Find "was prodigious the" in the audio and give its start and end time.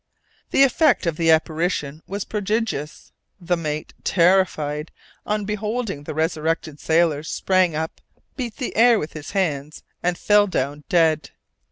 2.07-3.55